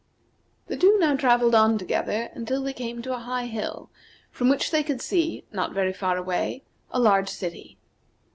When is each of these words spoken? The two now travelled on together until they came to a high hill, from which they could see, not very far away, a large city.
The 0.65 0.75
two 0.77 0.97
now 0.97 1.15
travelled 1.15 1.53
on 1.53 1.77
together 1.77 2.31
until 2.33 2.63
they 2.63 2.73
came 2.73 3.03
to 3.03 3.13
a 3.13 3.19
high 3.19 3.45
hill, 3.45 3.91
from 4.31 4.49
which 4.49 4.71
they 4.71 4.81
could 4.81 4.99
see, 4.99 5.43
not 5.51 5.73
very 5.73 5.93
far 5.93 6.17
away, 6.17 6.63
a 6.89 6.99
large 6.99 7.29
city. 7.29 7.77